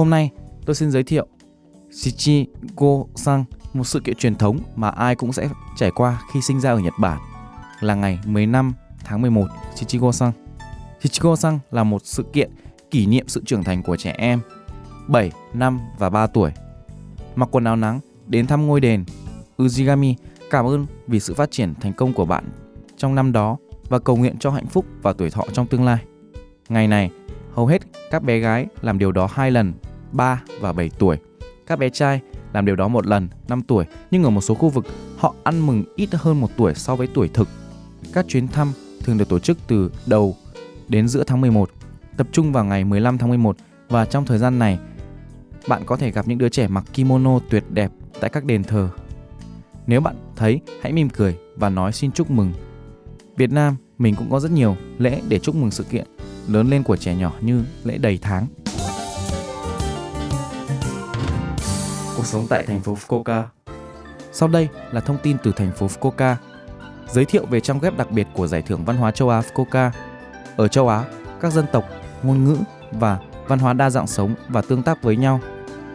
[0.00, 0.30] Hôm nay,
[0.66, 1.26] tôi xin giới thiệu
[1.90, 6.70] Shichigo-san, một sự kiện truyền thống mà ai cũng sẽ trải qua khi sinh ra
[6.70, 7.18] ở Nhật Bản,
[7.80, 8.72] là ngày 15
[9.04, 10.32] tháng 11 Shichigo-san.
[11.02, 12.50] Shichigo-san là một sự kiện
[12.90, 14.40] kỷ niệm sự trưởng thành của trẻ em
[15.08, 16.50] 7, 5 và 3 tuổi.
[17.34, 19.04] Mặc quần áo nắng, đến thăm ngôi đền
[19.58, 20.14] Ujigami
[20.50, 22.44] cảm ơn vì sự phát triển thành công của bạn
[22.96, 23.56] trong năm đó
[23.88, 26.04] và cầu nguyện cho hạnh phúc và tuổi thọ trong tương lai.
[26.68, 27.10] Ngày này,
[27.54, 29.72] hầu hết các bé gái làm điều đó hai lần,
[30.12, 31.16] 3 và 7 tuổi.
[31.66, 32.20] Các bé trai
[32.52, 34.86] làm điều đó một lần, 5 tuổi, nhưng ở một số khu vực
[35.16, 37.48] họ ăn mừng ít hơn một tuổi so với tuổi thực.
[38.12, 38.72] Các chuyến thăm
[39.04, 40.36] thường được tổ chức từ đầu
[40.88, 41.70] đến giữa tháng 11,
[42.16, 43.56] tập trung vào ngày 15 tháng 11
[43.88, 44.78] và trong thời gian này,
[45.68, 48.88] bạn có thể gặp những đứa trẻ mặc kimono tuyệt đẹp tại các đền thờ.
[49.86, 52.52] Nếu bạn thấy, hãy mỉm cười và nói xin chúc mừng.
[53.36, 56.06] Việt Nam, mình cũng có rất nhiều lễ để chúc mừng sự kiện
[56.48, 58.46] lớn lên của trẻ nhỏ như lễ đầy tháng.
[62.20, 63.42] Cuộc sống tại thành phố Fukuoka
[64.32, 66.34] Sau đây là thông tin từ thành phố Fukuoka
[67.12, 69.90] Giới thiệu về trang web đặc biệt của Giải thưởng Văn hóa châu Á Fukuoka
[70.56, 71.04] Ở châu Á,
[71.40, 71.84] các dân tộc,
[72.22, 72.56] ngôn ngữ
[72.92, 73.18] và
[73.48, 75.40] văn hóa đa dạng sống và tương tác với nhau.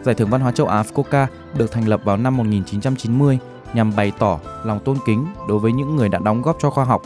[0.02, 3.38] Giải thưởng Văn hóa châu Á Fukuoka được thành lập vào năm 1990
[3.74, 6.84] nhằm bày tỏ lòng tôn kính đối với những người đã đóng góp cho khoa
[6.84, 7.02] học,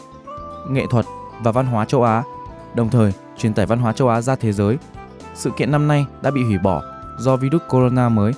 [0.70, 1.06] nghệ thuật
[1.42, 2.22] và văn hóa châu Á,
[2.74, 4.78] đồng thời truyền tải văn hóa châu Á ra thế giới.
[5.34, 6.82] Sự kiện năm nay đã bị hủy bỏ
[7.18, 8.32] do virus corona mới,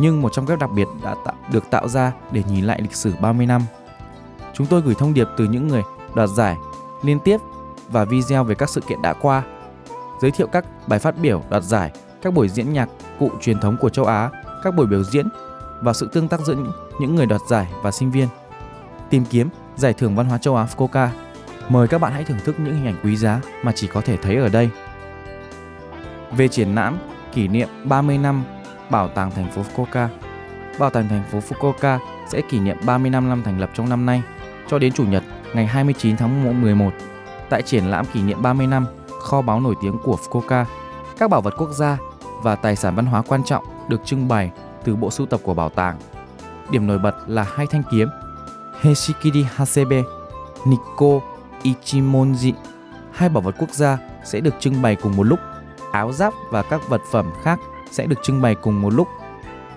[0.00, 2.94] nhưng một trong các đặc biệt đã tạo, được tạo ra để nhìn lại lịch
[2.94, 3.62] sử 30 năm.
[4.54, 5.82] Chúng tôi gửi thông điệp từ những người
[6.14, 6.56] đoạt giải
[7.02, 7.40] liên tiếp
[7.88, 9.42] và video về các sự kiện đã qua,
[10.22, 11.90] giới thiệu các bài phát biểu đoạt giải,
[12.22, 12.88] các buổi diễn nhạc
[13.18, 14.30] cụ truyền thống của châu Á,
[14.64, 15.28] các buổi biểu diễn
[15.82, 16.54] và sự tương tác giữa
[17.00, 18.28] những người đoạt giải và sinh viên.
[19.10, 21.08] Tìm kiếm Giải thưởng Văn hóa châu Á Fukuoka.
[21.68, 24.16] Mời các bạn hãy thưởng thức những hình ảnh quý giá mà chỉ có thể
[24.16, 24.70] thấy ở đây.
[26.32, 26.98] Về triển lãm
[27.32, 28.44] kỷ niệm 30 năm
[28.90, 30.08] Bảo tàng thành phố Fukuoka.
[30.78, 34.22] Bảo tàng thành phố Fukuoka sẽ kỷ niệm 35 năm thành lập trong năm nay
[34.68, 35.22] cho đến Chủ nhật
[35.54, 36.90] ngày 29 tháng 11
[37.50, 38.86] tại triển lãm kỷ niệm 30 năm
[39.20, 40.64] kho báu nổi tiếng của Fukuoka.
[41.18, 41.98] Các bảo vật quốc gia
[42.42, 44.50] và tài sản văn hóa quan trọng được trưng bày
[44.84, 45.98] từ bộ sưu tập của bảo tàng.
[46.70, 48.08] Điểm nổi bật là hai thanh kiếm
[48.80, 50.02] Heshikiri Hasebe,
[50.66, 51.20] Nikko
[51.62, 52.52] Ichimonji.
[53.12, 55.38] Hai bảo vật quốc gia sẽ được trưng bày cùng một lúc.
[55.92, 57.58] Áo giáp và các vật phẩm khác
[57.90, 59.08] sẽ được trưng bày cùng một lúc.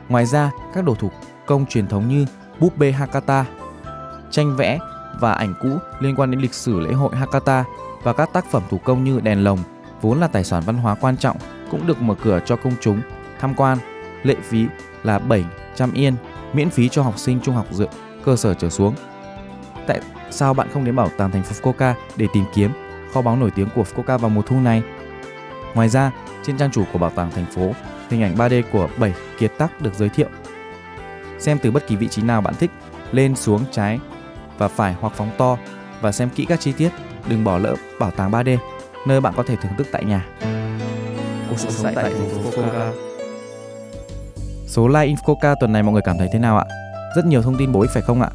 [0.09, 1.12] Ngoài ra, các đồ thủ
[1.46, 2.25] công truyền thống như
[2.59, 3.46] búp bê Hakata,
[4.31, 4.79] tranh vẽ
[5.19, 5.69] và ảnh cũ
[6.00, 7.63] liên quan đến lịch sử lễ hội Hakata
[8.03, 9.59] và các tác phẩm thủ công như đèn lồng
[10.02, 11.38] vốn là tài sản văn hóa quan trọng
[11.72, 13.02] cũng được mở cửa cho công chúng
[13.40, 13.78] tham quan.
[14.23, 14.68] Lệ phí
[15.03, 16.16] là 700 yên,
[16.53, 17.88] miễn phí cho học sinh trung học dự
[18.25, 18.96] cơ sở trở xuống.
[19.88, 22.72] Tại sao bạn không đến bảo tàng thành phố Fukuoka để tìm kiếm
[23.13, 24.84] kho báu nổi tiếng của Fukuoka vào mùa thu này?
[25.75, 26.11] Ngoài ra,
[26.45, 27.72] trên trang chủ của bảo tàng thành phố,
[28.09, 30.28] hình ảnh 3D của 7 kiệt tác được giới thiệu.
[31.39, 32.72] Xem từ bất kỳ vị trí nào bạn thích,
[33.11, 34.00] lên xuống trái
[34.57, 35.57] và phải hoặc phóng to
[36.01, 36.89] và xem kỹ các chi tiết,
[37.28, 38.57] đừng bỏ lỡ bảo tàng 3D,
[39.07, 40.25] nơi bạn có thể thưởng thức tại nhà.
[41.50, 42.91] Cuộc sống tại thành phố Fukuoka
[44.67, 46.66] Số like Infoca tuần này mọi người cảm thấy thế nào ạ?
[47.16, 48.29] Rất nhiều thông tin bổ ích phải không ạ?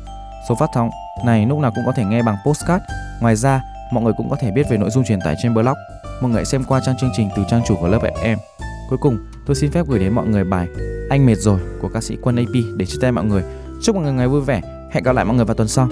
[0.48, 0.90] Số phát sóng
[1.24, 2.84] này lúc nào cũng có thể nghe bằng postcard.
[3.20, 3.62] Ngoài ra,
[3.92, 5.74] mọi người cũng có thể biết về nội dung truyền tải trên blog.
[6.20, 8.36] Mọi người xem qua trang chương trình từ trang chủ của lớp FM.
[8.88, 10.68] Cuối cùng, tôi xin phép gửi đến mọi người bài
[11.10, 13.42] Anh mệt rồi của ca sĩ Quân AP để chia tay mọi người.
[13.82, 14.60] Chúc mọi người ngày vui vẻ.
[14.92, 15.88] Hẹn gặp lại mọi người vào tuần sau.